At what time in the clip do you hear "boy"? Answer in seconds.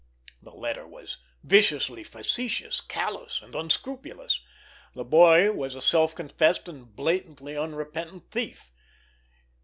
5.03-5.51